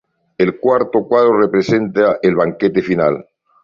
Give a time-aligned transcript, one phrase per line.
[0.39, 3.23] El cuarto cuadro representa el banquete final.